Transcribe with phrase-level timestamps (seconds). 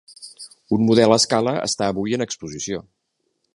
[0.77, 2.83] Un model a escala està avui en exposició.